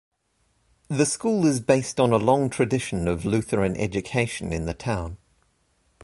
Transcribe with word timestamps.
The 0.87 1.05
school 1.05 1.45
is 1.45 1.59
based 1.59 1.99
on 1.99 2.11
a 2.11 2.17
long 2.17 2.49
tradition 2.49 3.07
of 3.07 3.23
Lutheran 3.23 3.77
education 3.77 4.51
in 4.51 4.65
the 4.65 4.73
town. 4.73 5.17